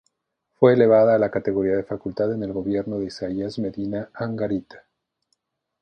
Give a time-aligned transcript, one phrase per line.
[0.55, 4.85] Fue elevada a la categoría de Facultad en el gobierno de Isaías Medina Angarita.